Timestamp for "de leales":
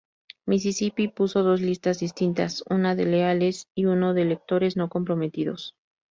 2.95-3.67